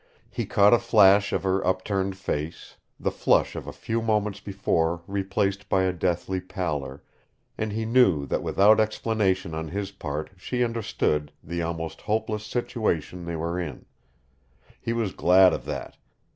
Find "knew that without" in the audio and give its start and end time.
7.85-8.79